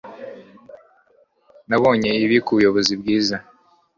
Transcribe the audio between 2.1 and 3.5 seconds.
ibi kubuyobozi bwiza